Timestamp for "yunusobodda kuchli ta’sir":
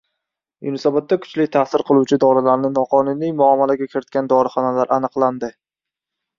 0.69-1.83